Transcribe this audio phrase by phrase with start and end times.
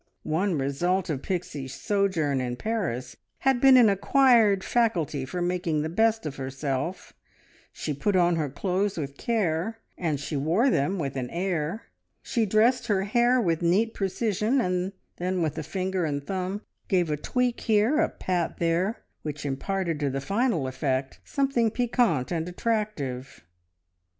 [0.23, 5.89] One result of Pixie's sojourn in Paris had been an acquired faculty for making the
[5.89, 7.13] best of herself:
[7.71, 9.77] she put on her clothes with care,
[10.15, 11.83] she wore them "with an air,"
[12.23, 17.11] she dressed her hair with neat precision, and then with a finger and thumb gave
[17.11, 22.49] a tweak here, a pat there, which imparted to the final effect something piquant and
[22.49, 23.43] attractive.